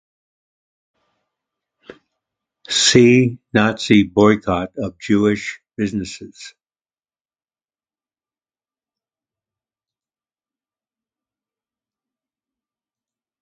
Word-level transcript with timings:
See 2.69 3.37
Nazi 3.53 4.01
boycott 4.01 4.71
of 4.79 4.97
Jewish 4.97 5.61
businesses. 5.77 6.55